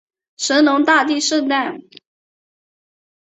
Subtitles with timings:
[0.37, 1.79] 神农大帝圣诞